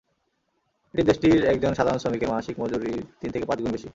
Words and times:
এটি 0.93 1.03
দেশটির 1.03 1.39
একজন 1.45 1.71
সাধারণ 1.73 1.99
শ্রমিকের 1.99 2.31
মাসিক 2.33 2.55
মজুরির 2.59 3.01
তিন 3.19 3.29
থেকে 3.31 3.45
পাঁচ 3.45 3.59
গুণ 3.61 3.71
বেশি। 3.71 3.89